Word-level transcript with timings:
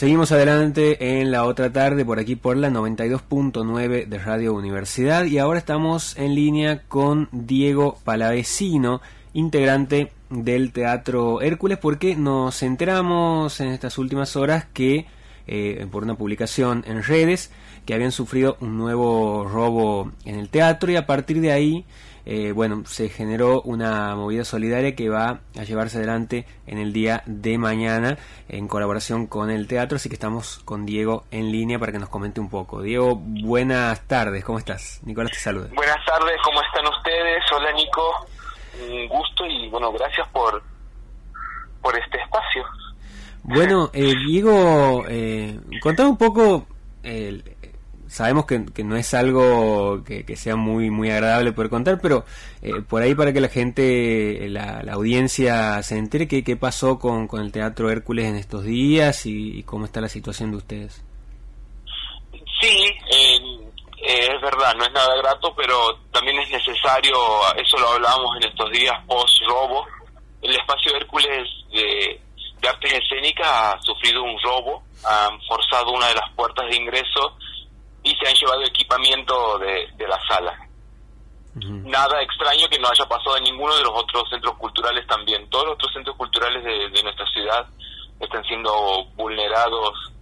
Seguimos 0.00 0.32
adelante 0.32 1.20
en 1.20 1.30
la 1.30 1.44
otra 1.44 1.74
tarde 1.74 2.06
por 2.06 2.18
aquí 2.18 2.34
por 2.34 2.56
la 2.56 2.70
92.9 2.70 4.06
de 4.06 4.18
Radio 4.18 4.54
Universidad 4.54 5.26
y 5.26 5.36
ahora 5.36 5.58
estamos 5.58 6.16
en 6.16 6.34
línea 6.34 6.84
con 6.88 7.28
Diego 7.32 7.98
Palavecino, 8.02 9.02
integrante 9.34 10.10
del 10.30 10.72
Teatro 10.72 11.42
Hércules, 11.42 11.76
porque 11.76 12.16
nos 12.16 12.62
enteramos 12.62 13.60
en 13.60 13.68
estas 13.68 13.98
últimas 13.98 14.36
horas 14.36 14.64
que 14.72 15.04
eh, 15.46 15.86
por 15.92 16.02
una 16.04 16.14
publicación 16.14 16.82
en 16.86 17.02
redes 17.02 17.50
que 17.84 17.92
habían 17.92 18.10
sufrido 18.10 18.56
un 18.60 18.78
nuevo 18.78 19.44
robo 19.44 20.12
en 20.24 20.38
el 20.38 20.48
teatro 20.48 20.90
y 20.90 20.96
a 20.96 21.04
partir 21.04 21.42
de 21.42 21.52
ahí 21.52 21.84
eh, 22.32 22.52
bueno, 22.52 22.84
se 22.86 23.08
generó 23.08 23.60
una 23.62 24.14
movida 24.14 24.44
solidaria 24.44 24.94
que 24.94 25.08
va 25.08 25.40
a 25.58 25.64
llevarse 25.64 25.98
adelante 25.98 26.46
en 26.64 26.78
el 26.78 26.92
día 26.92 27.24
de 27.26 27.58
mañana 27.58 28.18
en 28.48 28.68
colaboración 28.68 29.26
con 29.26 29.50
el 29.50 29.66
teatro, 29.66 29.96
así 29.96 30.08
que 30.08 30.14
estamos 30.14 30.60
con 30.64 30.86
Diego 30.86 31.24
en 31.32 31.50
línea 31.50 31.80
para 31.80 31.90
que 31.90 31.98
nos 31.98 32.08
comente 32.08 32.38
un 32.38 32.48
poco. 32.48 32.82
Diego, 32.82 33.16
buenas 33.16 34.06
tardes, 34.06 34.44
¿cómo 34.44 34.60
estás? 34.60 35.00
Nicolás 35.02 35.32
te 35.32 35.40
saluda. 35.40 35.70
Buenas 35.74 36.06
tardes, 36.06 36.36
¿cómo 36.44 36.62
están 36.62 36.86
ustedes? 36.86 37.42
Hola 37.50 37.72
Nico, 37.72 38.28
un 38.80 39.08
gusto 39.08 39.44
y 39.46 39.68
bueno, 39.68 39.90
gracias 39.90 40.28
por, 40.28 40.62
por 41.82 41.98
este 41.98 42.16
espacio. 42.18 42.64
Bueno, 43.42 43.90
eh, 43.92 44.14
Diego, 44.28 45.04
eh, 45.08 45.58
contame 45.82 46.10
un 46.10 46.16
poco 46.16 46.68
el, 47.02 47.56
sabemos 48.10 48.44
que, 48.44 48.58
no 48.82 48.96
es 48.96 49.14
algo 49.14 50.02
que, 50.04 50.36
sea 50.36 50.56
muy 50.56 50.90
muy 50.90 51.10
agradable 51.10 51.52
poder 51.52 51.70
contar, 51.70 52.00
pero 52.02 52.24
eh, 52.60 52.82
por 52.86 53.02
ahí 53.02 53.14
para 53.14 53.32
que 53.32 53.40
la 53.40 53.48
gente, 53.48 54.48
la, 54.48 54.82
audiencia 54.92 55.82
se 55.82 55.96
entere 55.96 56.26
qué, 56.26 56.42
qué 56.42 56.56
pasó 56.56 56.98
con, 56.98 57.28
con, 57.28 57.40
el 57.40 57.52
Teatro 57.52 57.88
Hércules 57.88 58.26
en 58.26 58.34
estos 58.34 58.64
días 58.64 59.26
y, 59.26 59.62
cómo 59.62 59.84
está 59.84 60.00
la 60.00 60.08
situación 60.08 60.50
de 60.50 60.56
ustedes. 60.56 61.04
Sí, 62.60 62.90
eh, 63.12 63.38
es 64.02 64.40
verdad, 64.42 64.74
no 64.76 64.84
es 64.84 64.92
nada 64.92 65.16
grato, 65.22 65.54
pero 65.56 65.96
también 66.10 66.38
es 66.40 66.50
necesario, 66.50 67.14
eso 67.56 67.78
lo 67.78 67.90
hablábamos 67.90 68.36
en 68.36 68.48
estos 68.50 68.70
días 68.72 68.94
post-robo, 69.06 69.86
el 70.42 70.50
espacio 70.56 70.96
Hércules 70.96 71.48
de, 71.72 72.20
de 72.60 72.68
artes 72.68 72.92
escénicas 72.92 73.46
ha 73.46 73.78
sufrido 73.82 74.22
un 74.24 74.36
robo, 74.42 74.82
han 75.04 75.40
forzado 75.42 75.92
una 75.92 76.08
de 76.08 76.14
las 76.14 76.30
puertas 76.34 76.68
de 76.68 76.76
ingreso 76.76 77.36
y 78.02 78.14
se 78.16 78.28
han 78.28 78.34
llevado 78.34 78.62
equipamiento 78.62 79.58
de, 79.58 80.08
la 80.08 80.18
sala. 80.26 80.58
Nada 81.54 82.22
extraño 82.22 82.68
que 82.68 82.78
no 82.78 82.88
haya 82.88 83.04
pasado 83.06 83.36
en 83.36 83.44
ninguno 83.44 83.74
de 83.76 83.82
los 83.82 83.92
otros 83.94 84.28
centros 84.30 84.56
culturales 84.56 85.06
también. 85.06 85.48
Todos 85.50 85.66
los 85.66 85.74
otros 85.74 85.92
centros 85.92 86.16
culturales 86.16 86.64
de, 86.64 87.02
nuestra 87.02 87.26
ciudad 87.26 87.66
están 88.20 88.44
siendo 88.44 89.04
vulnerados 89.16 90.12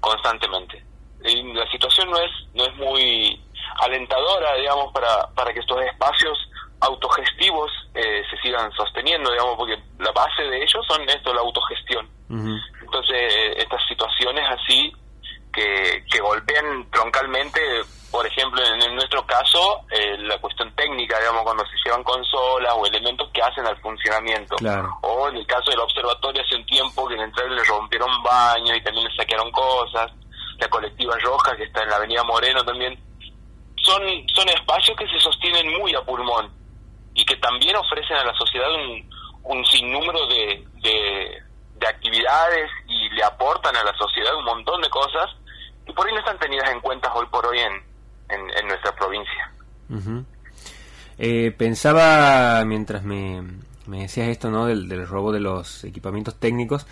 constantemente. 0.00 0.84
Y 1.24 1.52
la 1.52 1.68
situación 1.70 2.10
no 2.10 2.18
es 2.18 2.30
no 2.54 2.64
es 2.64 2.76
muy 2.76 3.40
alentadora, 3.80 4.54
digamos, 4.54 4.92
para, 4.92 5.26
para 5.34 5.52
que 5.52 5.60
estos 5.60 5.80
espacios 5.82 6.38
autogestivos 6.80 7.70
eh, 7.94 8.22
se 8.30 8.36
sigan 8.38 8.70
sosteniendo, 8.72 9.30
digamos, 9.30 9.56
porque 9.56 9.78
la 9.98 10.12
base 10.12 10.42
de 10.44 10.58
ellos 10.58 10.86
son 10.86 11.02
esto, 11.08 11.34
la 11.34 11.40
autogestión. 11.40 12.08
Entonces, 12.30 13.16
eh, 13.34 13.54
estas 13.58 13.80
situaciones 13.88 14.44
así 14.48 14.92
que, 15.52 16.20
golpean 16.20 16.88
troncalmente, 16.90 17.60
por 18.10 18.26
ejemplo, 18.26 18.60
en, 18.64 18.94
nuestro 18.94 19.24
caso, 19.26 19.82
eh, 19.90 20.16
la 20.18 20.38
cuestión 20.38 20.74
técnica, 20.74 21.18
digamos, 21.18 21.42
cuando 21.42 21.64
se 21.66 21.76
llevan 21.84 22.02
consolas 22.04 22.74
o 22.76 22.86
elementos 22.86 23.28
que 23.32 23.42
hacen 23.42 23.66
al 23.66 23.80
funcionamiento. 23.80 24.56
O 25.02 25.28
en 25.28 25.36
el 25.36 25.46
caso 25.46 25.70
del 25.70 25.80
observatorio 25.80 26.42
hace 26.42 26.56
un 26.56 26.66
tiempo 26.66 27.08
que 27.08 27.14
en 27.14 27.22
entrar 27.22 27.50
le 27.50 27.64
rompieron 27.64 28.10
baños 28.22 28.76
y 28.76 28.82
también 28.82 29.06
le 29.06 29.16
saquearon 29.16 29.50
cosas. 29.50 30.10
La 30.58 30.68
colectiva 30.68 31.16
roja 31.18 31.56
que 31.56 31.64
está 31.64 31.82
en 31.82 31.90
la 31.90 31.96
avenida 31.96 32.24
Moreno 32.24 32.64
también. 32.64 32.98
Son, 33.76 34.02
son 34.34 34.48
espacios 34.48 34.96
que 34.96 35.08
se 35.08 35.20
sostienen 35.20 35.78
muy 35.78 35.94
a 35.94 36.02
pulmón 36.02 36.52
y 37.14 37.24
que 37.24 37.36
también 37.36 37.76
ofrecen 37.76 38.16
a 38.16 38.24
la 38.24 38.34
sociedad 38.34 38.68
un, 38.70 39.08
un 39.44 39.64
sinnúmero 39.64 40.26
de, 40.26 40.64
de, 40.82 41.42
de 41.76 41.86
actividades 41.86 42.70
y 42.88 43.08
le 43.10 43.24
aportan 43.24 43.74
a 43.76 43.84
la 43.84 43.96
sociedad 43.96 44.34
un 44.36 44.44
montón 44.44 44.82
de 44.82 44.90
cosas 44.90 45.37
y 45.88 45.92
por 45.92 46.06
ahí 46.06 46.12
no 46.12 46.20
están 46.20 46.38
tenidas 46.38 46.70
en 46.70 46.80
cuenta 46.80 47.12
hoy 47.14 47.26
por 47.30 47.46
hoy 47.46 47.58
en, 47.58 47.72
en, 48.28 48.68
nuestra 48.68 48.94
provincia. 48.94 49.52
Eh, 51.18 51.52
pensaba, 51.56 52.62
mientras 52.64 53.02
me, 53.02 53.42
me, 53.86 54.02
decías 54.02 54.28
esto, 54.28 54.50
¿no? 54.50 54.66
Del, 54.66 55.06
robo 55.08 55.32
de 55.32 55.40
los 55.40 55.84
equipamientos 55.84 56.36
técnicos, 56.36 56.86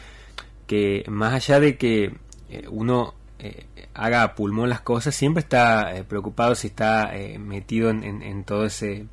que 0.67 1.05
más 1.09 1.35
allá 1.35 1.61
de 1.61 1.77
que 1.77 2.17
eh, 2.49 2.67
uno 2.71 3.15
eh, 3.39 3.67
haga 3.95 4.35
pulmón 4.35 4.71
las 4.71 4.81
cosas, 4.81 5.15
siempre 5.15 5.43
está 5.43 5.93
preocupado 6.09 6.55
si 6.55 6.69
está 6.69 7.13
metido 7.39 7.91
en, 7.91 8.03
en, 8.23 8.45
todo 8.45 8.65
ese 8.65 9.07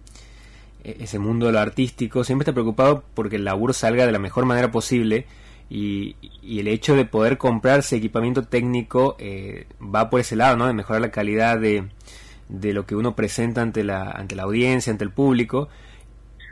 ese 0.83 1.17
mundo 1.17 1.45
de 1.45 1.53
lo 1.53 1.59
artístico, 1.59 2.25
siempre 2.25 2.43
está 2.43 2.51
preocupado 2.51 3.03
porque 3.13 3.37
el 3.37 3.45
laburo 3.45 3.71
salga 3.71 4.05
de 4.05 4.11
la 4.11 4.19
mejor 4.19 4.45
manera 4.45 4.69
posible 4.69 5.27
y, 5.69 6.15
el 6.59 6.67
hecho 6.67 6.95
de 6.95 7.05
poder 7.05 7.37
comprarse 7.37 7.95
equipamiento 7.95 8.43
técnico 8.43 9.15
eh, 9.19 9.67
va 9.81 10.09
por 10.09 10.19
ese 10.19 10.35
lado, 10.35 10.57
¿no? 10.57 10.67
De 10.67 10.73
mejorar 10.73 11.01
la 11.01 11.11
calidad 11.11 11.59
de, 11.59 11.87
de 12.49 12.73
lo 12.73 12.85
que 12.85 12.95
uno 12.95 13.15
presenta 13.15 13.61
ante 13.61 13.83
la, 13.83 14.11
ante 14.11 14.35
la 14.35 14.43
audiencia, 14.43 14.91
ante 14.91 15.03
el 15.03 15.11
público. 15.11 15.69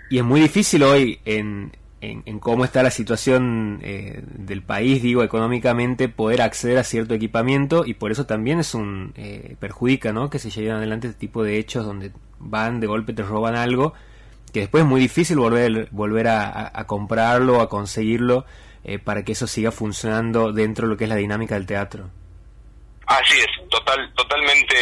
Y 0.10 0.18
es 0.18 0.24
muy 0.24 0.42
difícil 0.42 0.84
hoy 0.84 1.20
en, 1.26 1.72
en, 2.02 2.40
cómo 2.40 2.66
está 2.66 2.84
la 2.84 2.92
situación 2.92 3.80
eh, 3.84 4.24
del 4.26 4.64
país, 4.64 5.02
digo, 5.04 5.24
económicamente, 5.24 6.10
poder 6.10 6.42
acceder 6.42 6.78
a 6.78 6.84
cierto 6.84 7.14
equipamiento 7.14 7.84
y 7.86 7.94
por 7.94 8.12
eso 8.12 8.26
también 8.26 8.60
es 8.60 8.74
un 8.74 9.14
eh, 9.16 9.56
perjudica, 9.60 10.12
¿no? 10.12 10.30
Que 10.30 10.40
se 10.40 10.50
lleven 10.50 10.74
adelante 10.74 11.08
este 11.08 11.20
tipo 11.20 11.44
de 11.44 11.60
hechos 11.60 11.86
donde 11.86 12.12
van 12.40 12.80
de 12.80 12.88
golpe 12.88 13.14
te 13.14 13.24
roban 13.24 13.56
algo 13.56 13.94
que 14.52 14.62
después 14.62 14.84
es 14.84 14.90
muy 14.90 15.00
difícil 15.00 15.38
volver 15.38 15.88
volver 15.92 16.28
a, 16.28 16.50
a, 16.50 16.82
a 16.82 16.88
comprarlo, 16.88 17.62
a 17.62 17.70
conseguirlo 17.70 18.46
eh, 18.84 19.00
para 19.00 19.24
que 19.24 19.34
eso 19.34 19.48
siga 19.48 19.72
funcionando 19.72 20.52
dentro 20.52 20.88
de 20.88 20.94
lo 20.94 20.98
que 20.98 21.06
es 21.06 21.10
la 21.10 21.16
dinámica 21.16 21.56
del 21.56 21.66
teatro. 21.66 22.10
Así 23.08 23.40
es, 23.40 23.70
total, 23.70 24.12
totalmente 24.16 24.76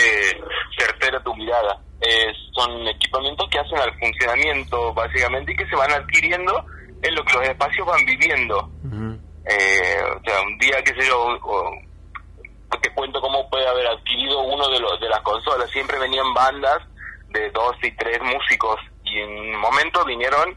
certera 0.77 1.21
tu 1.23 1.35
mirada. 1.35 1.81
son 2.53 2.87
equipamientos 2.87 3.49
que 3.49 3.59
hacen 3.59 3.79
al 3.79 3.97
funcionamiento 3.99 4.93
básicamente 4.93 5.53
y 5.53 5.55
que 5.55 5.67
se 5.67 5.75
van 5.75 5.91
adquiriendo 5.91 6.65
en 7.01 7.15
lo 7.15 7.23
que 7.23 7.33
los 7.33 7.47
espacios 7.47 7.87
van 7.87 8.05
viviendo. 8.05 8.69
Eh, 9.45 10.01
o 10.03 10.23
sea, 10.23 10.41
un 10.41 10.57
día, 10.59 10.81
qué 10.83 10.93
sé 11.01 11.07
yo, 11.07 11.39
te 12.81 12.93
cuento 12.93 13.19
cómo 13.21 13.49
puede 13.49 13.67
haber 13.67 13.87
adquirido 13.87 14.41
uno 14.41 14.69
de, 14.69 14.79
los, 14.79 14.99
de 14.99 15.09
las 15.09 15.21
consolas. 15.21 15.69
Siempre 15.71 15.97
venían 15.97 16.33
bandas 16.33 16.79
de 17.29 17.49
dos 17.51 17.75
y 17.81 17.91
tres 17.95 18.19
músicos 18.21 18.79
y 19.03 19.19
en 19.19 19.29
un 19.29 19.59
momento 19.59 20.05
vinieron 20.05 20.55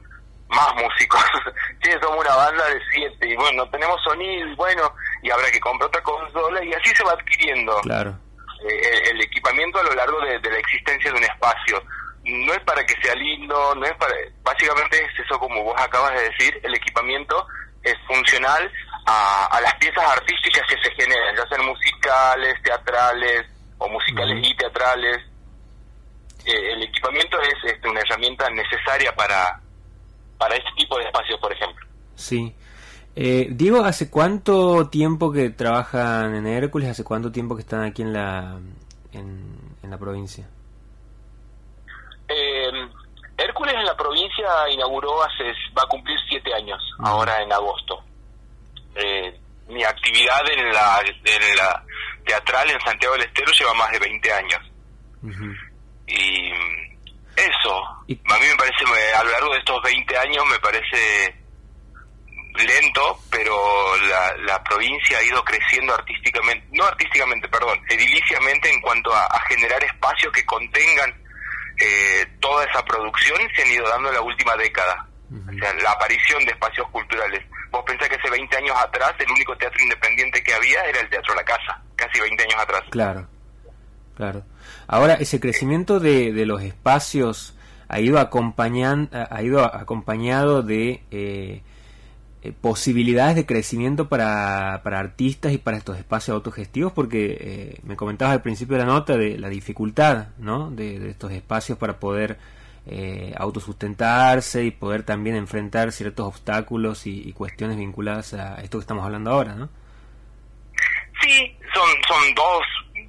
más 0.52 0.74
músicos. 0.74 1.20
sí, 1.82 1.90
somos 2.00 2.24
una 2.24 2.36
banda 2.36 2.64
de 2.68 2.80
siete 2.92 3.28
y 3.28 3.36
bueno, 3.36 3.68
tenemos 3.70 4.00
sonido 4.02 4.48
y 4.48 4.54
bueno, 4.54 4.94
y 5.22 5.30
habrá 5.30 5.50
que 5.50 5.60
comprar 5.60 5.88
otra 5.88 6.02
consola 6.02 6.64
y 6.64 6.72
así 6.72 6.90
se 6.94 7.04
va 7.04 7.12
adquiriendo 7.12 7.80
claro. 7.82 8.18
Eh, 8.68 9.10
el, 9.10 9.20
equipamiento 9.20 9.80
a 9.80 9.82
lo 9.82 9.94
largo 9.94 10.20
de, 10.20 10.38
la 10.50 10.58
existencia 10.58 11.10
de 11.10 11.16
un 11.16 11.24
espacio. 11.24 11.82
No 12.24 12.52
es 12.54 12.60
para 12.60 12.84
que 12.84 12.94
sea 13.02 13.14
lindo, 13.16 13.74
no 13.74 13.84
es 13.84 13.94
para... 13.94 14.14
Básicamente 14.42 15.04
es 15.04 15.24
eso 15.24 15.38
como 15.38 15.64
vos 15.64 15.74
acabas 15.80 16.14
de 16.14 16.28
decir, 16.30 16.60
el 16.62 16.74
equipamiento 16.74 17.46
es 17.82 17.96
funcional 18.06 18.70
a, 19.06 19.60
las 19.60 19.74
piezas 19.74 20.04
artísticas 20.04 20.62
que 20.68 20.76
se 20.80 20.94
generan, 20.94 21.34
ya 21.34 21.46
sean 21.48 21.66
musicales, 21.66 22.54
teatrales 22.62 23.46
o 23.78 23.88
musicales 23.88 24.38
y 24.40 24.56
teatrales. 24.56 25.18
Eh, 26.44 26.72
el 26.72 26.82
equipamiento 26.84 27.40
es 27.40 27.72
este, 27.72 27.88
una 27.88 28.00
herramienta 28.00 28.48
necesaria 28.50 29.12
para, 29.16 29.60
para 30.42 30.56
este 30.56 30.70
tipo 30.76 30.98
de 30.98 31.04
espacios, 31.04 31.38
por 31.38 31.52
ejemplo. 31.52 31.86
Sí. 32.16 32.52
Eh, 33.14 33.46
Diego, 33.50 33.84
¿hace 33.84 34.10
cuánto 34.10 34.88
tiempo 34.88 35.30
que 35.30 35.50
trabajan 35.50 36.34
en 36.34 36.48
Hércules? 36.48 36.90
¿Hace 36.90 37.04
cuánto 37.04 37.30
tiempo 37.30 37.54
que 37.54 37.60
están 37.60 37.84
aquí 37.84 38.02
en 38.02 38.12
la, 38.12 38.58
en, 39.12 39.88
la 39.88 39.98
provincia? 39.98 40.48
Eh, 42.26 42.88
Hércules 43.38 43.74
en 43.74 43.84
la 43.84 43.96
provincia 43.96 44.68
inauguró 44.72 45.22
hace, 45.22 45.44
va 45.78 45.84
a 45.84 45.88
cumplir 45.88 46.18
siete 46.28 46.52
años, 46.54 46.82
ahora 46.98 47.40
en 47.40 47.52
agosto. 47.52 48.02
Eh, 48.96 49.38
mi 49.68 49.84
actividad 49.84 50.40
en 50.50 50.72
la, 50.72 51.00
en 51.06 51.56
la 51.56 51.84
teatral 52.26 52.68
en 52.68 52.80
Santiago 52.80 53.14
del 53.14 53.26
Estero 53.26 53.52
lleva 53.52 53.74
más 53.74 53.92
de 53.92 53.98
20 54.00 54.32
años. 54.32 54.60
Y 56.08 56.50
eso, 57.36 57.91
a 58.08 58.38
mí 58.38 58.46
me 58.46 58.56
parece, 58.56 58.84
a 59.16 59.24
lo 59.24 59.30
largo 59.30 59.52
de 59.52 59.58
estos 59.58 59.82
20 59.82 60.18
años 60.18 60.44
me 60.50 60.58
parece 60.58 61.42
lento, 62.54 63.18
pero 63.30 63.96
la, 64.08 64.34
la 64.44 64.62
provincia 64.62 65.18
ha 65.18 65.22
ido 65.22 65.42
creciendo 65.44 65.94
artísticamente, 65.94 66.66
no 66.72 66.84
artísticamente, 66.84 67.48
perdón, 67.48 67.80
ediliciamente 67.88 68.70
en 68.70 68.80
cuanto 68.80 69.14
a, 69.14 69.26
generar 69.48 69.82
espacios 69.84 70.32
que 70.32 70.44
contengan 70.44 71.10
eh, 71.78 72.26
toda 72.40 72.64
esa 72.64 72.84
producción 72.84 73.38
se 73.54 73.62
han 73.62 73.70
ido 73.70 73.88
dando 73.88 74.08
en 74.08 74.14
la 74.14 74.20
última 74.20 74.56
década. 74.56 75.08
O 75.32 75.52
sea, 75.54 75.72
la 75.82 75.92
aparición 75.92 76.44
de 76.44 76.52
espacios 76.52 76.86
culturales. 76.90 77.42
Vos 77.70 77.82
pensás 77.86 78.06
que 78.06 78.16
hace 78.16 78.30
20 78.30 78.54
años 78.54 78.76
atrás 78.76 79.14
el 79.18 79.30
único 79.30 79.56
teatro 79.56 79.82
independiente 79.82 80.42
que 80.42 80.52
había 80.52 80.82
era 80.82 81.00
el 81.00 81.08
Teatro 81.08 81.34
La 81.34 81.42
Casa, 81.42 81.82
casi 81.96 82.20
20 82.20 82.42
años 82.42 82.56
atrás. 82.60 82.82
Claro, 82.90 83.26
claro. 84.14 84.44
Ahora, 84.86 85.14
ese 85.14 85.40
crecimiento 85.40 86.00
de, 86.00 86.32
de 86.34 86.44
los 86.44 86.60
espacios 86.62 87.54
ha 87.92 88.00
ido, 88.00 88.18
acompañan, 88.18 89.10
ha 89.12 89.42
ido 89.42 89.62
acompañado 89.62 90.62
de 90.62 91.02
eh, 91.10 91.60
eh, 92.42 92.52
posibilidades 92.58 93.36
de 93.36 93.44
crecimiento 93.44 94.08
para, 94.08 94.80
para, 94.82 94.98
artistas 94.98 95.52
y 95.52 95.58
para 95.58 95.76
estos 95.76 95.98
espacios 95.98 96.34
autogestivos, 96.34 96.92
porque 96.92 97.36
eh, 97.38 97.80
me 97.82 97.94
comentabas 97.94 98.32
al 98.32 98.40
principio 98.40 98.78
de 98.78 98.84
la 98.84 98.90
nota 98.90 99.18
de 99.18 99.38
la 99.38 99.50
dificultad 99.50 100.28
¿no? 100.38 100.70
de, 100.70 101.10
estos 101.10 101.32
espacios 101.32 101.76
para 101.76 102.00
poder 102.00 102.38
autosustentarse 103.36 104.64
y 104.64 104.72
poder 104.72 105.04
también 105.04 105.36
enfrentar 105.36 105.92
ciertos 105.92 106.26
obstáculos 106.26 107.06
y, 107.06 107.32
cuestiones 107.32 107.76
vinculadas 107.76 108.34
a 108.34 108.60
esto 108.62 108.78
que 108.78 108.82
estamos 108.82 109.04
hablando 109.04 109.30
ahora, 109.30 109.54
¿no? 109.54 109.68
Sí, 111.20 111.56
son, 111.72 111.88
son 112.08 112.34
dos, 112.34 112.62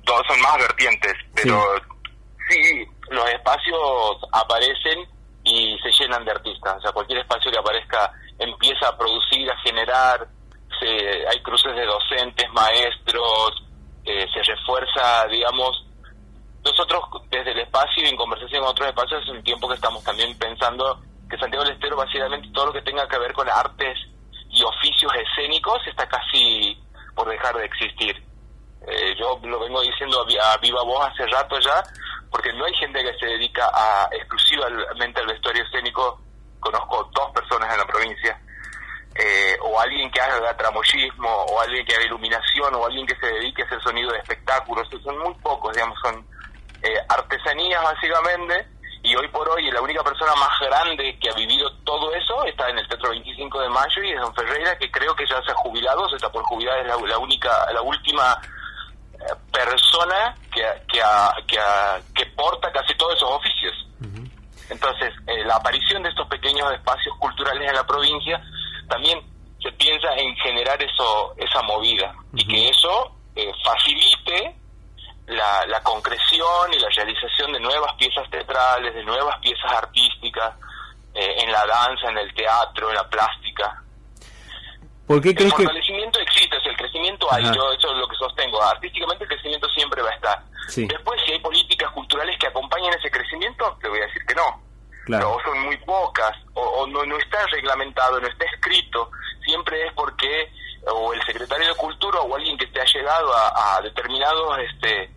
dos 0.05 0.21
son 0.27 0.39
más 0.41 0.57
vertientes, 0.57 1.13
pero 1.33 1.63
sí 2.49 2.85
los 3.13 3.29
espacios 3.29 4.17
aparecen 4.31 5.07
y 5.43 5.77
se 5.79 5.91
llenan 5.91 6.25
de 6.25 6.31
artistas. 6.31 6.77
O 6.77 6.81
sea, 6.81 6.91
cualquier 6.91 7.19
espacio 7.19 7.51
que 7.51 7.59
aparezca 7.59 8.11
empieza 8.39 8.87
a 8.87 8.97
producir, 8.97 9.49
a 9.49 9.57
generar, 9.57 10.27
se, 10.79 11.27
hay 11.27 11.41
cruces 11.41 11.75
de 11.75 11.85
docentes, 11.85 12.51
maestros, 12.51 13.63
eh, 14.05 14.25
se 14.33 14.43
refuerza, 14.43 15.27
digamos, 15.27 15.85
nosotros 16.63 17.03
desde 17.29 17.51
el 17.51 17.59
espacio 17.59 18.03
y 18.03 18.07
en 18.07 18.15
conversación 18.15 18.61
con 18.61 18.71
otros 18.71 18.87
espacios 18.87 19.21
hace 19.21 19.31
un 19.31 19.43
tiempo 19.43 19.67
que 19.67 19.75
estamos 19.75 20.03
también 20.03 20.37
pensando 20.37 21.01
que 21.29 21.37
Santiago 21.37 21.65
del 21.65 21.73
Estero 21.73 21.97
básicamente 21.97 22.49
todo 22.53 22.67
lo 22.67 22.73
que 22.73 22.81
tenga 22.81 23.07
que 23.07 23.19
ver 23.19 23.33
con 23.33 23.49
artes 23.49 23.97
y 24.49 24.63
oficios 24.63 25.11
escénicos 25.15 25.85
está 25.87 26.07
casi 26.07 26.77
por 27.15 27.27
dejar 27.27 27.55
de 27.55 27.65
existir. 27.65 28.15
Eh, 28.87 29.15
yo 29.17 29.39
lo 29.43 29.59
vengo 29.59 29.81
diciendo 29.81 30.25
a 30.41 30.57
viva 30.57 30.83
voz 30.83 31.07
hace 31.07 31.25
rato 31.27 31.59
ya, 31.59 31.83
porque 32.33 32.51
no 32.53 32.65
hay 32.65 32.73
gente 32.73 33.03
que 33.03 33.13
se 33.19 33.27
dedica 33.27 33.69
a 33.71 34.09
exclusivamente 34.11 35.21
al 35.21 35.27
vestuario 35.27 35.63
escénico, 35.63 36.19
conozco 36.59 37.07
dos 37.13 37.31
personas 37.31 37.71
en 37.71 37.77
la 37.77 37.85
provincia, 37.85 38.41
eh, 39.13 39.55
o 39.61 39.79
alguien 39.79 40.09
que 40.09 40.19
haga 40.19 40.57
tramoyismo, 40.57 41.29
o 41.29 41.61
alguien 41.61 41.85
que 41.85 41.93
haga 41.93 42.05
iluminación, 42.05 42.73
o 42.73 42.87
alguien 42.87 43.05
que 43.05 43.15
se 43.17 43.27
dedique 43.27 43.61
a 43.61 43.65
hacer 43.65 43.79
sonido 43.83 44.11
de 44.11 44.17
espectáculos, 44.17 44.89
son 45.03 45.15
muy 45.19 45.35
pocos, 45.35 45.75
digamos, 45.75 45.95
son 46.01 46.25
eh, 46.81 46.97
artesanías 47.07 47.83
básicamente, 47.83 48.67
y 49.03 49.15
hoy 49.15 49.27
por 49.27 49.47
hoy 49.49 49.69
la 49.69 49.81
única 49.81 50.01
persona 50.03 50.33
más 50.33 50.59
grande 50.59 51.15
que 51.19 51.29
ha 51.29 51.35
vivido 51.35 51.69
todo 51.83 52.11
eso 52.15 52.45
está 52.45 52.67
en 52.69 52.79
el 52.79 52.87
Teatro 52.87 53.11
25 53.11 53.61
de 53.61 53.69
Mayo 53.69 54.01
y 54.01 54.11
es 54.11 54.19
Don 54.19 54.33
Ferreira, 54.33 54.75
que 54.79 54.89
creo 54.89 55.15
que 55.15 55.27
ya 55.27 55.39
se 55.43 55.51
ha 55.51 55.55
jubilado, 55.55 56.09
se 56.09 56.15
está 56.15 56.31
por 56.31 56.41
jubilar, 56.45 56.79
es 56.79 56.87
la, 56.87 56.97
la 56.97 57.17
única, 57.19 57.71
la 57.71 57.81
última 57.83 58.41
persona 59.53 60.35
que, 60.51 60.63
que, 60.91 60.99
que, 61.47 61.59
que 62.15 62.25
porta 62.31 62.71
casi 62.71 62.93
todos 62.95 63.15
esos 63.15 63.29
oficios. 63.29 63.73
Entonces, 64.69 65.13
eh, 65.27 65.45
la 65.45 65.57
aparición 65.57 66.01
de 66.01 66.09
estos 66.09 66.27
pequeños 66.27 66.71
espacios 66.73 67.15
culturales 67.19 67.69
en 67.69 67.75
la 67.75 67.85
provincia 67.85 68.41
también 68.89 69.21
se 69.61 69.71
piensa 69.73 70.15
en 70.15 70.35
generar 70.37 70.81
eso 70.81 71.35
esa 71.37 71.61
movida 71.61 72.13
y 72.33 72.47
que 72.47 72.69
eso 72.69 73.15
eh, 73.35 73.51
facilite 73.63 74.55
la, 75.27 75.65
la 75.67 75.81
concreción 75.83 76.73
y 76.73 76.79
la 76.79 76.89
realización 76.89 77.53
de 77.53 77.59
nuevas 77.59 77.93
piezas 77.95 78.27
teatrales, 78.31 78.95
de 78.95 79.03
nuevas 79.03 79.37
piezas 79.39 79.71
artísticas, 79.71 80.55
eh, 81.13 81.35
en 81.43 81.51
la 81.51 81.63
danza, 81.65 82.09
en 82.09 82.17
el 82.17 82.33
teatro, 82.33 82.89
en 82.89 82.95
la 82.95 83.07
plástica. 83.07 83.83
¿Por 85.05 85.21
qué 85.21 85.35
crees 85.35 85.51
el 85.51 85.57
fortalecimiento 85.57 86.19
existe, 86.19 86.32
hay, 87.31 87.43
yo 87.45 87.71
eso 87.71 87.91
es 87.91 87.97
lo 87.97 88.07
que 88.07 88.15
sostengo. 88.15 88.61
Artísticamente 88.61 89.23
el 89.23 89.29
crecimiento 89.29 89.67
siempre 89.69 90.01
va 90.01 90.09
a 90.09 90.13
estar. 90.13 90.43
Después, 90.75 91.21
si 91.25 91.33
hay 91.33 91.39
políticas 91.39 91.91
culturales 91.91 92.37
que 92.39 92.47
acompañen 92.47 92.93
ese 92.93 93.11
crecimiento, 93.11 93.77
te 93.81 93.89
voy 93.89 93.99
a 93.99 94.05
decir 94.05 94.25
que 94.25 94.35
no. 94.35 94.61
Claro. 95.05 95.33
O 95.33 95.41
son 95.43 95.59
muy 95.63 95.75
pocas, 95.77 96.31
o, 96.53 96.87
no, 96.87 97.03
no 97.05 97.17
está 97.17 97.45
reglamentado, 97.47 98.21
no 98.21 98.27
está 98.27 98.45
escrito. 98.45 99.11
Siempre 99.43 99.85
es 99.85 99.93
porque 99.93 100.51
o 100.87 101.13
el 101.13 101.21
secretario 101.23 101.67
de 101.67 101.75
Cultura 101.75 102.19
o 102.21 102.35
alguien 102.35 102.57
que 102.57 102.67
te 102.67 102.79
ha 102.79 102.85
llegado 102.85 103.33
a, 103.35 103.77
a 103.77 103.81
determinados 103.81 104.59
este 104.59 105.11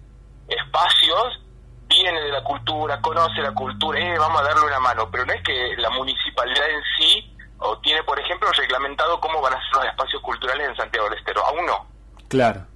espacios 0.48 1.40
viene 1.88 2.20
de 2.20 2.30
la 2.30 2.42
cultura, 2.42 3.00
conoce 3.00 3.40
la 3.40 3.52
cultura, 3.52 3.98
eh, 3.98 4.18
vamos 4.18 4.40
a 4.40 4.44
darle 4.44 4.66
una 4.66 4.80
mano. 4.80 5.08
Pero 5.10 5.24
no 5.24 5.32
es 5.32 5.42
que 5.42 5.74
la 5.78 5.90
municipalidad 5.90 6.68
en 6.68 6.82
sí 6.98 7.36
o 7.58 7.78
tiene, 7.78 8.02
por 8.02 8.18
ejemplo, 8.18 8.48
reglamentado 8.52 9.20
cómo 9.20 9.40
van 9.40 9.54
a 9.54 9.60
ser 9.62 9.74
los 9.74 9.84
espacios 9.86 10.22
culturales 10.22 10.68
en 10.68 10.76
Santiago 10.76 11.08
del 11.08 11.18
Estero. 11.18 11.44
Aún 11.44 11.66
no. 11.66 11.86
Claro, 12.28 12.66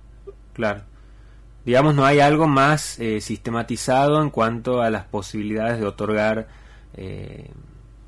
claro. 0.53 0.83
Digamos, 1.65 1.95
no 1.95 2.05
hay 2.05 2.21
algo 2.21 2.47
más 2.47 2.99
eh, 2.99 3.21
sistematizado 3.21 4.23
en 4.23 4.31
cuanto 4.31 4.81
a 4.81 4.91
las 4.91 5.05
posibilidades 5.05 5.79
de 5.79 5.87
otorgar, 5.87 6.49
eh, 6.97 7.51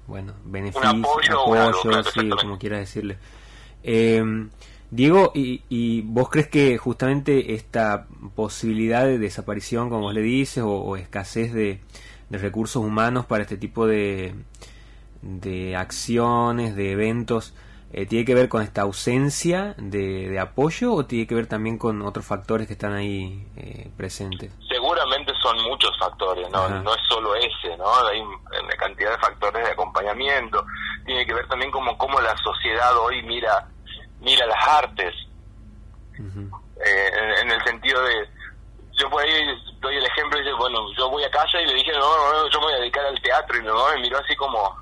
bueno, 0.06 0.32
beneficios, 0.44 0.94
apoyo, 1.30 2.02
sí, 2.04 2.30
como 2.40 2.58
quieras 2.58 2.80
decirle. 2.80 3.18
Eh, 3.82 4.48
Diego, 4.90 5.32
y, 5.34 5.62
y, 5.68 6.02
vos 6.02 6.28
crees 6.28 6.48
que 6.48 6.76
justamente 6.76 7.54
esta 7.54 8.06
posibilidad 8.34 9.04
de 9.04 9.18
desaparición, 9.18 9.88
como 9.88 10.02
vos 10.02 10.14
le 10.14 10.20
dices, 10.20 10.62
o, 10.66 10.96
escasez 10.96 11.52
de 11.52 11.80
recursos 12.30 12.84
humanos 12.84 13.24
para 13.26 13.42
este 13.42 13.56
tipo 13.56 13.86
de, 13.86 14.34
de 15.22 15.76
acciones, 15.76 16.74
de 16.76 16.92
eventos, 16.92 17.54
eh, 17.92 18.06
¿tiene 18.06 18.24
que 18.24 18.34
ver 18.34 18.48
con 18.48 18.62
esta 18.62 18.82
ausencia 18.82 19.74
de, 19.78 20.38
apoyo 20.40 20.94
o 20.94 21.04
tiene 21.04 21.26
que 21.26 21.34
ver 21.34 21.46
también 21.46 21.78
con 21.78 22.02
otros 22.02 22.24
factores 22.24 22.66
que 22.66 22.72
están 22.72 22.94
ahí 22.94 23.46
eh, 23.56 23.90
presentes? 23.96 24.52
Seguramente 24.68 25.32
son 25.42 25.56
muchos 25.62 25.90
factores, 25.98 26.48
¿no? 26.50 26.68
no 26.68 26.94
es 26.94 27.00
solo 27.08 27.34
ese, 27.34 27.76
¿no? 27.76 27.84
Hay 28.08 28.20
una 28.20 28.76
cantidad 28.78 29.10
de 29.10 29.18
factores 29.18 29.64
de 29.64 29.72
acompañamiento, 29.72 30.64
tiene 31.04 31.26
que 31.26 31.34
ver 31.34 31.46
también 31.48 31.70
como 31.70 31.96
cómo 31.98 32.20
la 32.20 32.36
sociedad 32.38 32.96
hoy 32.98 33.22
mira 33.22 33.68
mira 34.22 34.46
las 34.46 34.68
artes, 34.68 35.14
eh, 36.18 37.40
en, 37.42 37.50
el 37.50 37.64
sentido 37.64 38.02
de, 38.02 38.28
yo 38.92 39.10
por 39.10 39.22
ahí 39.22 39.32
doy 39.80 39.96
el 39.96 40.06
ejemplo 40.06 40.38
y 40.38 40.42
dice, 40.42 40.54
bueno, 40.54 40.80
yo 40.96 41.10
voy 41.10 41.24
a 41.24 41.30
casa 41.30 41.60
y 41.60 41.66
le 41.66 41.74
dije, 41.74 41.92
no, 41.92 42.32
no, 42.32 42.48
yo 42.48 42.60
me 42.60 42.66
voy 42.66 42.74
a 42.74 42.78
dedicar 42.78 43.04
al 43.04 43.20
teatro 43.20 43.56
y 43.56 43.60
mi 43.60 43.68
mamá 43.68 43.94
me 43.94 44.02
miró 44.02 44.18
así 44.18 44.34
como, 44.36 44.81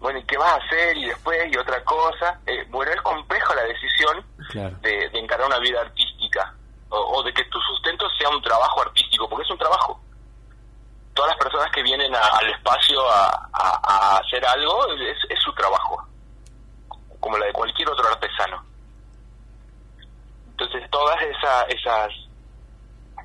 bueno, 0.00 0.20
¿y 0.20 0.24
qué 0.24 0.36
vas 0.36 0.52
a 0.52 0.64
hacer? 0.64 0.96
Y 0.96 1.06
después, 1.06 1.52
y 1.52 1.56
otra 1.56 1.82
cosa. 1.84 2.38
Eh, 2.46 2.64
bueno, 2.68 2.92
es 2.92 3.00
complejo 3.02 3.54
la 3.54 3.62
decisión 3.64 4.24
de, 4.82 5.10
encarar 5.14 5.46
una 5.46 5.58
vida 5.58 5.80
artística 5.80 6.54
o, 6.90 7.22
de 7.22 7.32
que 7.34 7.44
tu 7.44 7.60
sustento 7.60 8.08
sea 8.18 8.28
un 8.30 8.40
trabajo 8.40 8.80
artístico, 8.82 9.28
porque 9.28 9.44
es 9.44 9.50
un 9.50 9.58
trabajo. 9.58 10.00
Todas 11.14 11.32
las 11.32 11.38
personas 11.38 11.70
que 11.72 11.82
vienen 11.82 12.14
al 12.14 12.50
espacio 12.50 13.00
a, 13.10 14.18
hacer 14.18 14.44
algo 14.46 14.86
es, 14.94 15.18
su 15.42 15.52
trabajo, 15.52 16.06
como 17.20 17.36
la 17.36 17.46
de 17.46 17.52
cualquier 17.52 17.88
otro 17.90 18.08
artesano. 18.08 18.64
Entonces, 20.50 20.88
todas 20.90 21.20
esas, 21.22 21.68
esas 21.68 22.12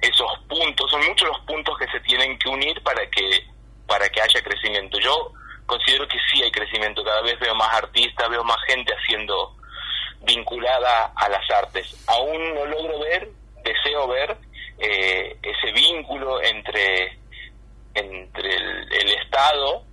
esos 0.01 0.31
puntos, 0.49 0.91
son 0.91 1.05
muchos 1.05 1.27
los 1.27 1.39
puntos 1.41 1.77
que 1.77 1.87
se 1.87 1.99
tienen 2.01 2.37
que 2.37 2.49
unir 2.49 2.81
para 2.83 3.09
que 3.09 3.47
para 3.87 4.09
que 4.09 4.21
haya 4.21 4.41
crecimiento. 4.41 4.99
Yo 4.99 5.31
considero 5.65 6.07
que 6.07 6.17
sí 6.31 6.41
hay 6.41 6.51
crecimiento, 6.51 7.03
cada 7.03 7.21
vez 7.21 7.39
veo 7.39 7.55
más 7.55 7.73
artistas, 7.73 8.29
veo 8.29 8.43
más 8.43 8.57
gente 8.67 8.93
haciendo 8.93 9.55
vinculada 10.25 11.11
a 11.15 11.29
las 11.29 11.49
artes. 11.51 12.03
Aún 12.07 12.53
no 12.53 12.65
logro 12.65 12.99
ver, 12.99 13.29
deseo 13.63 14.07
ver 14.07 14.37
eh, 14.79 15.37
ese 15.41 15.71
vínculo 15.73 16.41
entre, 16.41 17.17
entre 17.93 18.55
el, 18.55 19.09
Estado 19.23 19.83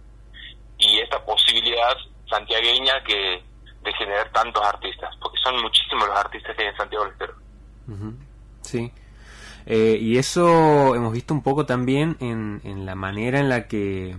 y 0.78 0.98
esta 0.98 1.24
posibilidad 1.24 1.96
santiagueña 2.28 3.02
que 3.04 3.42
de 3.82 3.92
generar 3.94 4.30
tantos 4.32 4.62
artistas, 4.66 5.14
porque 5.20 5.38
son 5.42 5.62
muchísimos 5.62 6.06
los 6.06 6.18
artistas 6.18 6.54
que 6.54 6.62
hay 6.62 6.68
en 6.68 6.76
Santiago 6.76 7.04
del 7.04 7.12
Estero. 7.14 7.34
Sí. 8.60 8.92
Eh, 9.66 9.98
y 9.98 10.18
eso 10.18 10.94
hemos 10.94 11.12
visto 11.12 11.32
un 11.32 11.42
poco 11.42 11.64
también 11.64 12.16
en, 12.20 12.60
en 12.64 12.84
la 12.84 12.94
manera 12.94 13.40
en 13.40 13.48
la 13.48 13.66
que 13.66 14.14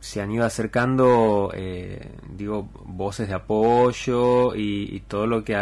se 0.00 0.20
han 0.20 0.30
ido 0.30 0.44
acercando, 0.44 1.50
eh, 1.54 2.12
digo, 2.30 2.68
voces 2.84 3.28
de 3.28 3.34
apoyo 3.34 4.54
y, 4.54 5.00
todo 5.08 5.26
lo 5.26 5.44
que 5.44 5.56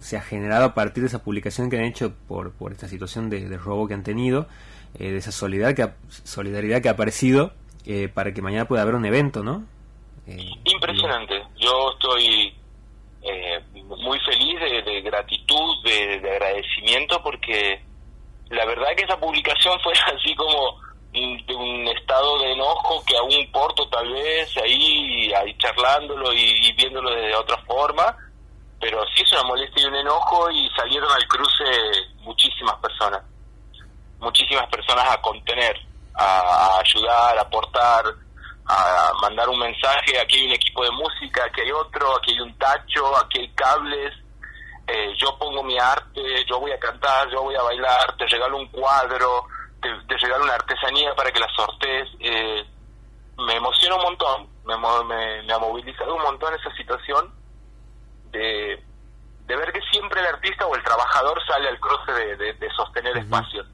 se 0.00 0.16
ha 0.16 0.22
generado 0.22 0.64
a 0.64 0.74
partir 0.74 1.02
de 1.02 1.08
esa 1.08 1.22
publicación 1.22 1.68
que 1.68 1.76
han 1.76 1.84
hecho 1.84 2.14
por, 2.28 2.52
por 2.52 2.72
esta 2.72 2.88
situación 2.88 3.28
de, 3.28 3.56
robo 3.58 3.86
que 3.86 3.94
han 3.94 4.02
tenido, 4.02 4.46
eh, 4.98 5.10
de 5.10 5.18
esa 5.18 5.32
solidaridad 5.32 5.74
que 5.74 5.82
ha, 5.82 5.96
solidaridad 6.24 6.80
que 6.80 6.88
ha 6.88 6.92
aparecido 6.92 7.52
eh, 7.86 8.08
para 8.08 8.32
que 8.32 8.42
mañana 8.42 8.66
pueda 8.66 8.82
haber 8.82 8.94
un 8.94 9.04
evento, 9.04 9.42
¿no? 9.42 9.64
Impresionante. 10.64 11.42
Yo 11.56 11.90
estoy 11.92 12.54
muy 13.84 14.18
feliz 14.20 14.60
de, 14.84 15.00
gratitud, 15.02 15.84
de, 15.84 16.20
de 16.20 16.30
agradecimiento, 16.30 17.20
porque 17.22 17.82
la 18.50 18.64
verdad 18.64 18.88
que 18.96 19.04
esa 19.04 19.18
publicación 19.18 19.78
fue 19.82 19.92
así 20.16 20.34
como 20.34 20.89
de 21.12 21.54
un 21.54 21.88
estado 21.88 22.38
de 22.38 22.52
enojo 22.52 23.02
que 23.04 23.16
aún 23.16 23.50
porto 23.52 23.88
tal 23.88 24.12
vez 24.12 24.56
ahí, 24.58 25.32
ahí 25.32 25.56
charlándolo 25.58 26.32
y, 26.32 26.72
viéndolo 26.72 27.10
de 27.10 27.34
otra 27.34 27.56
forma, 27.64 28.16
pero 28.80 29.04
sí 29.14 29.22
es 29.22 29.32
una 29.32 29.42
molestia 29.44 29.82
y 29.82 29.86
un 29.86 29.96
enojo 29.96 30.50
y 30.50 30.68
salieron 30.76 31.10
al 31.10 31.26
cruce 31.26 31.64
muchísimas 32.20 32.76
personas, 32.76 33.22
muchísimas 34.20 34.68
personas 34.68 35.10
a 35.10 35.20
contener, 35.20 35.76
a, 36.14 36.78
ayudar, 36.78 37.38
a 37.38 37.42
aportar, 37.42 38.04
a 38.66 39.12
mandar 39.20 39.48
un 39.48 39.58
mensaje, 39.58 40.20
aquí 40.20 40.38
hay 40.38 40.46
un 40.46 40.52
equipo 40.52 40.84
de 40.84 40.92
música, 40.92 41.44
aquí 41.44 41.62
hay 41.62 41.72
otro, 41.72 42.16
aquí 42.16 42.32
hay 42.32 42.40
un 42.40 42.56
tacho, 42.56 43.16
aquí 43.16 43.40
hay 43.40 43.48
cables, 43.54 44.14
eh, 44.86 45.12
yo 45.18 45.36
pongo 45.38 45.64
mi 45.64 45.76
arte, 45.76 46.22
yo 46.48 46.60
voy 46.60 46.70
a 46.70 46.78
cantar, 46.78 47.28
yo 47.30 47.42
voy 47.42 47.56
a 47.56 47.62
bailar, 47.62 48.16
te 48.16 48.26
regalo 48.26 48.58
un 48.58 48.68
cuadro, 48.68 49.44
te, 49.80 50.16
regalo 50.16 50.44
una 50.44 50.54
artesanía 50.54 51.14
para 51.14 51.30
que 51.30 51.40
la 51.40 51.48
sortees. 51.54 52.08
Eh, 52.20 52.64
me 53.38 53.56
emociona 53.56 53.96
un 53.96 54.02
montón, 54.02 54.48
me, 54.64 54.76
me, 55.46 55.52
ha 55.52 55.58
movilizado 55.58 56.14
un 56.14 56.22
montón 56.22 56.54
esa 56.54 56.74
situación 56.76 57.32
de, 58.30 58.82
de 59.46 59.56
ver 59.56 59.72
que 59.72 59.80
siempre 59.90 60.20
el 60.20 60.26
artista 60.26 60.66
o 60.66 60.74
el 60.74 60.82
trabajador 60.82 61.40
sale 61.46 61.68
al 61.68 61.80
cruce 61.80 62.12
de, 62.12 62.68
sostener 62.76 63.16
espacios. 63.16 63.66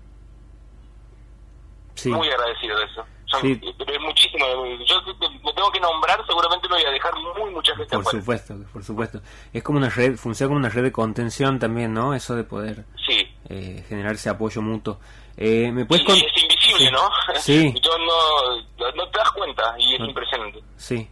Muy 2.05 2.29
agradecido 2.29 2.79
de 2.79 2.85
eso. 2.85 3.07
sí. 3.41 3.61
es 3.63 4.01
muchísimo. 4.01 4.47
Yo 4.85 5.03
me 5.43 5.53
tengo 5.53 5.73
que 5.73 5.81
nombrar, 5.81 6.25
seguramente 6.27 6.69
lo 6.69 6.77
voy 6.77 6.85
a 6.85 6.91
dejar 6.91 7.15
muy 7.17 7.51
mucha 7.51 7.75
gente 7.75 7.97
Por 7.97 8.05
supuesto, 8.05 8.55
por 8.73 8.85
supuesto. 8.85 9.21
Es 9.53 9.63
como 9.63 9.79
una 9.79 9.89
red, 9.89 10.17
funciona 10.17 10.49
como 10.49 10.61
una 10.61 10.69
red 10.69 10.85
de 10.85 10.93
contención 10.93 11.59
también, 11.59 11.93
¿no? 11.93 12.15
Eso 12.15 12.37
de 12.37 12.45
poder 12.45 12.85
sí. 13.07 13.26
Eh, 13.49 13.85
generar 13.89 14.15
ese 14.15 14.31
apoyo 14.31 14.63
mutuo. 14.63 14.99
Eh, 15.37 15.71
¿me 15.73 15.85
puedes 15.85 16.05
es 16.09 16.43
invisible, 16.43 16.91
¿no? 16.91 17.11
Sí. 17.37 17.75
no, 17.85 18.93
no, 18.93 19.11
te 19.11 19.19
das 19.19 19.31
cuenta 19.33 19.75
y 19.79 19.95
es 19.95 20.01
impresionante. 20.01 20.61
Sí. 20.77 21.09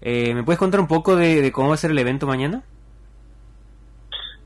Eh, 0.00 0.34
¿Me 0.34 0.42
puedes 0.42 0.58
contar 0.58 0.80
un 0.80 0.88
poco 0.88 1.16
de, 1.16 1.50
cómo 1.52 1.68
va 1.68 1.74
a 1.74 1.78
ser 1.78 1.90
el 1.90 1.98
evento 1.98 2.26
mañana? 2.26 2.62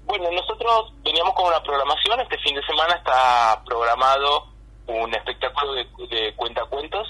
Bueno, 0.04 0.30
nosotros 0.32 0.92
veníamos 1.04 1.34
con 1.34 1.46
una 1.46 1.62
programación. 1.62 2.20
Este 2.20 2.38
fin 2.38 2.54
de 2.54 2.62
semana 2.64 2.94
está 2.94 3.62
programado 3.66 4.46
un 4.86 5.14
espectáculo 5.14 5.74
de, 5.74 5.86
de 6.08 6.34
cuentacuentos 6.34 7.06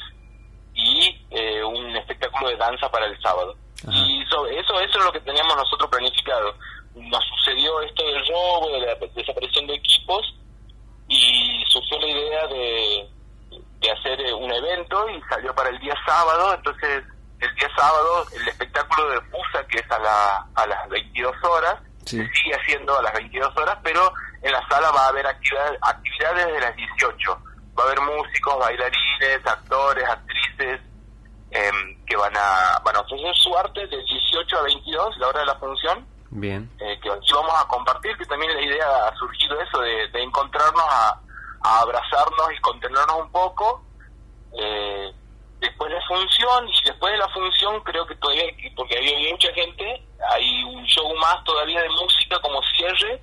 y 0.74 1.16
eh, 1.30 1.62
un 1.64 1.96
espectáculo 1.96 2.48
de 2.48 2.56
danza 2.56 2.90
para 2.90 3.06
el 3.06 3.20
sábado. 3.20 3.54
Y 3.90 4.22
eso, 4.22 4.46
eso, 4.46 4.80
eso 4.80 4.98
es 4.98 5.04
lo 5.04 5.12
que 5.12 5.20
teníamos 5.20 5.56
nosotros 5.56 5.88
planificado. 5.90 6.54
Nos 6.98 7.24
sucedió 7.24 7.80
esto 7.82 8.04
del 8.04 8.26
robo, 8.26 8.70
de 8.72 8.80
la 8.80 8.94
desaparición 9.14 9.66
de 9.66 9.74
equipos 9.74 10.34
y 11.08 11.64
surgió 11.68 11.98
la 12.00 12.06
idea 12.08 12.46
de, 12.48 13.08
de 13.80 13.90
hacer 13.90 14.20
eh, 14.20 14.32
un 14.34 14.52
evento 14.52 15.08
y 15.10 15.22
salió 15.30 15.54
para 15.54 15.70
el 15.70 15.78
día 15.78 15.94
sábado, 16.06 16.54
entonces 16.54 17.04
el 17.40 17.54
día 17.54 17.68
sábado 17.76 18.26
el 18.34 18.48
espectáculo 18.48 19.10
de 19.10 19.20
Pusa, 19.22 19.66
que 19.68 19.78
es 19.78 19.90
a, 19.90 19.98
la, 19.98 20.46
a 20.54 20.66
las 20.66 20.88
22 20.88 21.34
horas, 21.44 21.76
sigue 22.04 22.54
haciendo 22.54 22.98
a 22.98 23.02
las 23.02 23.12
22 23.14 23.56
horas, 23.56 23.78
pero 23.82 24.12
en 24.42 24.52
la 24.52 24.66
sala 24.68 24.90
va 24.90 25.04
a 25.04 25.08
haber 25.08 25.26
actividades, 25.26 25.78
actividades 25.82 26.46
de 26.46 26.60
las 26.60 26.76
18. 26.76 27.42
Va 27.78 27.82
a 27.82 27.86
haber 27.86 28.00
músicos, 28.00 28.58
bailarines, 28.58 29.46
actores, 29.46 30.04
actrices, 30.08 30.80
em, 31.50 32.04
que 32.06 32.16
van 32.16 32.36
a, 32.36 32.80
van 32.84 32.96
a 32.96 33.00
ofrecer 33.00 33.34
su 33.36 33.56
arte 33.56 33.86
de 33.86 34.02
18 34.02 34.58
a 34.58 34.62
22, 34.62 35.16
la 35.18 35.28
hora 35.28 35.40
de 35.40 35.46
la 35.46 35.54
función, 35.56 36.06
Bien. 36.30 36.70
Eh, 36.78 36.98
que 37.00 37.10
aquí 37.10 37.32
vamos 37.32 37.54
a 37.58 37.66
compartir, 37.66 38.16
que 38.16 38.24
también 38.26 38.52
la 38.54 38.62
idea 38.62 39.06
ha 39.06 39.14
surgido 39.16 39.60
eso, 39.60 39.80
de, 39.80 40.22
encontrarnos 40.22 40.84
a, 40.88 41.20
abrazarnos 41.62 42.52
y 42.56 42.60
contenernos 42.60 43.16
un 43.20 43.32
poco. 43.32 43.82
Eh, 44.58 45.12
después 45.60 45.90
de 45.90 45.96
la 45.96 46.06
función, 46.06 46.68
y 46.68 46.84
después 46.84 47.12
de 47.12 47.18
la 47.18 47.28
función 47.28 47.80
creo 47.82 48.06
que 48.06 48.14
todavía, 48.16 48.44
porque 48.76 48.98
había 48.98 49.30
mucha 49.30 49.52
gente, 49.54 50.06
hay 50.30 50.64
un 50.64 50.84
show 50.84 51.14
más 51.16 51.42
todavía 51.44 51.82
de 51.82 51.88
música 51.90 52.38
como 52.40 52.60
cierre. 52.76 53.22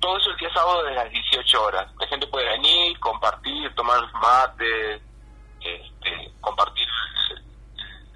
Todo 0.00 0.16
eso 0.16 0.30
el 0.30 0.36
día 0.38 0.48
sábado 0.54 0.84
desde 0.84 0.96
las 0.96 1.10
18 1.10 1.62
horas. 1.62 1.92
La 1.98 2.06
gente 2.06 2.26
puede 2.28 2.48
venir, 2.48 2.98
compartir, 2.98 3.74
tomar 3.74 4.00
mate, 4.14 4.94
este, 5.60 6.32
compartir 6.40 6.86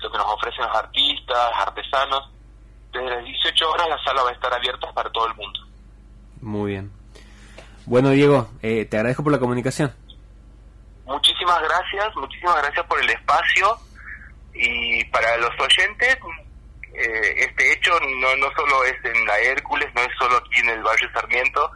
lo 0.01 0.11
que 0.11 0.19
nos 0.19 0.27
ofrecen 0.27 0.65
los 0.65 0.77
artistas, 0.77 1.51
artesanos 1.55 2.34
desde 2.95 3.11
las 3.11 3.25
18 3.25 3.71
horas 3.71 3.89
la 3.89 4.03
sala 4.03 4.23
va 4.23 4.31
a 4.31 4.33
estar 4.33 4.53
abierta 4.55 4.93
para 4.93 5.11
todo 5.11 5.27
el 5.27 5.35
mundo. 5.35 5.61
Muy 6.41 6.73
bien. 6.73 6.93
Bueno, 7.87 8.11
Diego, 8.11 8.49
eh, 8.63 8.87
te 8.87 8.97
agradezco 8.97 9.23
por 9.23 9.33
la 9.33 9.39
comunicación. 9.39 9.95
Muchísimas 11.05 11.61
gracias, 11.63 12.17
muchísimas 12.17 12.57
gracias 12.63 12.87
por 12.87 13.03
el 13.03 13.11
espacio 13.11 13.77
y 14.55 15.05
para 15.07 15.37
los 15.37 15.51
oyentes, 15.61 16.17
eh, 16.95 17.35
este 17.37 17.73
hecho 17.73 17.91
no, 18.21 18.37
no 18.37 18.47
solo 18.57 18.85
es 18.85 18.95
en 19.05 19.27
la 19.27 19.39
Hércules, 19.39 19.89
no 19.95 20.01
es 20.01 20.09
solo 20.19 20.37
aquí 20.37 20.61
en 20.61 20.71
el 20.71 20.83
barrio 20.83 21.11
Sarmiento, 21.13 21.71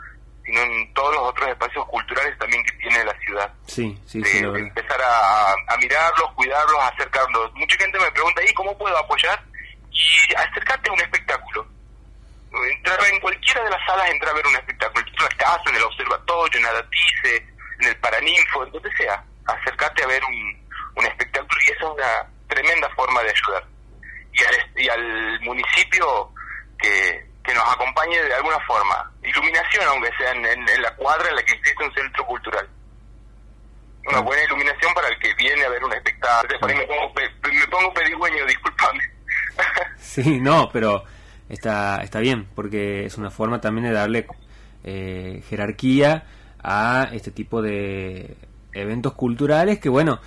sino 0.46 0.60
en 0.62 0.94
todos 0.94 1.14
los 1.14 1.24
otros 1.24 1.48
espacios 1.50 1.84
culturales 1.86 2.38
también 2.38 2.64
que 2.64 2.72
tiene 2.78 3.04
la 3.04 3.18
ciudad. 3.18 3.52
Sí, 3.66 3.98
sí, 4.06 4.22
sí. 4.24 4.38
empezar 4.38 5.00
a, 5.02 5.74
a, 5.74 5.76
mirarlos, 5.76 6.32
cuidarlos, 6.34 6.78
acercarlos. 6.92 7.52
Mucha 7.54 7.76
gente 7.76 7.98
me 7.98 8.10
pregunta, 8.12 8.42
¿y 8.48 8.54
cómo 8.54 8.78
puedo 8.78 8.96
apoyar? 8.96 9.44
Y 9.90 10.34
acercarte 10.34 10.90
a 10.90 10.92
un 10.92 11.00
espectáculo. 11.00 11.66
Entrar 12.70 12.98
en 13.12 13.20
cualquiera 13.20 13.62
de 13.64 13.70
las 13.70 13.86
salas, 13.86 14.10
entrar 14.10 14.32
a 14.32 14.36
ver 14.36 14.46
un 14.46 14.56
espectáculo, 14.56 15.06
en 15.06 15.22
la 15.22 15.28
casa, 15.36 15.62
en 15.68 15.76
el 15.76 15.82
observatorio, 15.82 16.60
en 16.60 16.66
Adatice, 16.66 17.46
en 17.80 17.88
el 17.88 17.96
Paraninfo, 17.96 18.64
en 18.64 18.72
donde 18.72 18.96
sea. 18.96 19.22
Acercarte 19.46 20.02
a 20.02 20.06
ver 20.06 20.22
un, 20.24 20.68
un 20.96 21.06
espectáculo 21.06 21.60
y 21.66 21.70
esa 21.70 21.84
es 21.84 21.90
una 21.90 22.26
tremenda 22.48 22.88
forma 22.94 23.22
de 23.22 23.30
ayudar. 23.30 23.64
Y 24.32 24.44
al, 24.44 24.72
y 24.76 24.88
al 24.88 25.40
municipio 25.40 26.32
que, 26.78 27.26
que 27.44 27.54
nos 27.54 27.72
acompañe 27.72 28.22
de 28.22 28.34
alguna 28.34 28.58
forma. 28.60 29.12
Iluminación, 29.22 29.86
aunque 29.88 30.10
sea 30.18 30.32
en, 30.32 30.46
en, 30.46 30.82
la 30.82 30.94
cuadra 30.96 31.28
en 31.28 31.36
la 31.36 31.42
que 31.42 31.52
existe 31.54 31.84
un 31.84 31.94
centro 31.94 32.24
cultural 32.26 32.68
una 34.08 34.20
buena 34.20 34.42
iluminación 34.44 34.92
para 34.94 35.08
el 35.08 35.18
que 35.18 35.34
viene 35.34 35.64
a 35.64 35.68
ver 35.68 35.84
un 35.84 35.92
espectáculo. 35.92 36.58
me 36.66 36.86
pongo, 36.86 37.12
me 37.14 37.66
pongo 37.66 37.92
pedigüeño, 37.92 38.46
discúlpame. 38.46 39.17
Sí, 40.00 40.40
no, 40.40 40.70
pero 40.72 41.04
está, 41.48 41.98
está 42.02 42.18
bien, 42.20 42.46
porque 42.54 43.04
es 43.04 43.18
una 43.18 43.30
forma 43.30 43.60
también 43.60 43.86
de 43.86 43.92
darle 43.92 44.26
eh, 44.84 45.42
jerarquía 45.48 46.24
a 46.62 47.08
este 47.12 47.30
tipo 47.30 47.62
de 47.62 48.36
eventos 48.72 49.14
culturales 49.14 49.78
que, 49.78 49.88
bueno, 49.88 50.20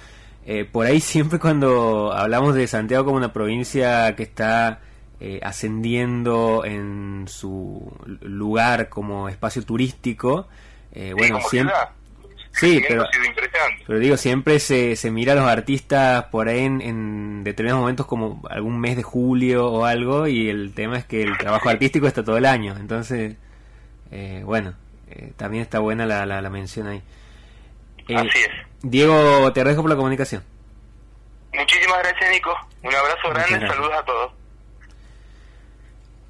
eh, 0.45 0.65
por 0.65 0.85
ahí 0.85 0.99
siempre 1.01 1.39
cuando 1.39 2.13
hablamos 2.13 2.55
de 2.55 2.67
Santiago 2.67 3.05
como 3.05 3.17
una 3.17 3.33
provincia 3.33 4.15
que 4.15 4.23
está 4.23 4.79
eh, 5.19 5.39
ascendiendo 5.43 6.63
en 6.65 7.25
su 7.27 7.91
lugar 8.21 8.89
como 8.89 9.29
espacio 9.29 9.63
turístico, 9.63 10.47
bueno, 11.15 11.39
siempre... 11.49 11.73
Sí, 12.53 12.83
pero, 12.87 13.05
pero 13.87 13.99
digo, 13.99 14.17
siempre 14.17 14.59
se, 14.59 14.95
se 14.95 15.09
mira 15.09 15.33
a 15.33 15.35
los 15.35 15.47
artistas 15.47 16.25
por 16.25 16.49
ahí 16.49 16.65
en, 16.65 17.43
determinados 17.43 17.81
momentos 17.81 18.05
como 18.05 18.41
algún 18.49 18.79
mes 18.79 18.97
de 18.97 19.03
julio 19.03 19.67
o 19.67 19.85
algo 19.85 20.27
y 20.27 20.49
el 20.49 20.73
tema 20.73 20.97
es 20.97 21.05
que 21.05 21.23
el 21.23 21.37
trabajo 21.37 21.69
artístico 21.69 22.07
está 22.07 22.23
todo 22.23 22.37
el 22.37 22.45
año. 22.45 22.75
Entonces, 22.77 23.35
eh, 24.11 24.41
bueno, 24.45 24.75
eh, 25.09 25.31
también 25.37 25.63
está 25.63 25.79
buena 25.79 26.05
la, 26.05 26.25
la, 26.25 26.49
mención 26.49 26.87
ahí. 26.87 27.01
Eh, 28.07 28.15
Así 28.15 28.39
es. 28.39 28.49
Diego, 28.83 29.51
te 29.53 29.61
agradezco 29.61 29.83
por 29.83 29.89
la 29.89 29.97
comunicación. 29.97 30.43
Muchísimas 31.53 31.99
gracias, 31.99 32.31
Nico. 32.31 32.53
Un 32.83 32.95
abrazo 32.95 33.29
grande, 33.29 33.67
saludos 33.67 33.93
a 33.93 34.03
todos. 34.03 34.40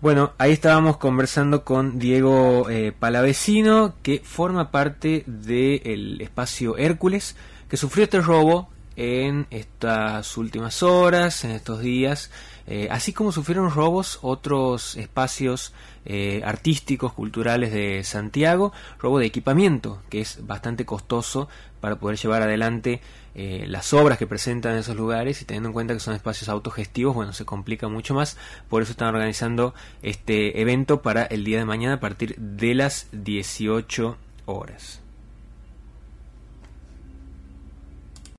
Bueno, 0.01 0.33
ahí 0.39 0.51
estábamos 0.51 0.97
conversando 0.97 1.63
con 1.63 1.99
Diego 1.99 2.67
eh, 2.71 2.91
Palavecino, 2.91 3.93
que 4.01 4.19
forma 4.25 4.71
parte 4.71 5.23
del 5.27 6.19
espacio 6.21 6.75
Hércules, 6.75 7.35
que 7.69 7.77
sufrió 7.77 8.05
este 8.05 8.19
robo 8.19 8.70
en 8.95 9.47
estas 9.49 10.37
últimas 10.37 10.83
horas, 10.83 11.43
en 11.43 11.51
estos 11.51 11.79
días, 11.79 12.31
eh, 12.67 12.87
así 12.91 13.13
como 13.13 13.31
sufrieron 13.31 13.71
robos 13.71 14.19
otros 14.21 14.95
espacios 14.95 15.73
eh, 16.05 16.41
artísticos, 16.45 17.13
culturales 17.13 17.71
de 17.71 18.03
Santiago, 18.03 18.71
robo 18.99 19.19
de 19.19 19.25
equipamiento, 19.25 20.01
que 20.09 20.21
es 20.21 20.45
bastante 20.45 20.85
costoso 20.85 21.47
para 21.79 21.97
poder 21.97 22.17
llevar 22.17 22.41
adelante 22.41 23.01
eh, 23.33 23.65
las 23.67 23.93
obras 23.93 24.17
que 24.17 24.27
presentan 24.27 24.73
en 24.73 24.79
esos 24.79 24.95
lugares 24.95 25.41
y 25.41 25.45
teniendo 25.45 25.69
en 25.69 25.73
cuenta 25.73 25.93
que 25.93 25.99
son 25.99 26.13
espacios 26.13 26.49
autogestivos, 26.49 27.15
bueno, 27.15 27.33
se 27.33 27.45
complica 27.45 27.87
mucho 27.87 28.13
más. 28.13 28.37
Por 28.69 28.81
eso 28.81 28.91
están 28.91 29.13
organizando 29.13 29.73
este 30.01 30.61
evento 30.61 31.01
para 31.01 31.23
el 31.23 31.43
día 31.43 31.57
de 31.57 31.65
mañana 31.65 31.95
a 31.95 31.99
partir 31.99 32.35
de 32.37 32.75
las 32.75 33.07
18 33.11 34.17
horas. 34.45 35.00